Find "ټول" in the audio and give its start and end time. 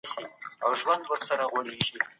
1.07-1.19